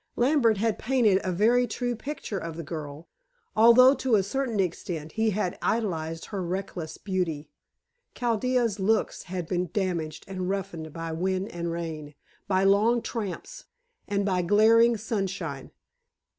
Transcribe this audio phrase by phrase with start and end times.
[0.15, 3.07] Lambert had painted a very true picture of the girl,
[3.55, 7.51] although to a certain extent he had idealized her reckless beauty.
[8.15, 12.15] Chaldea's looks had been damaged and roughened by wind and rain,
[12.47, 13.65] by long tramps,
[14.07, 15.69] and by glaring sunshine.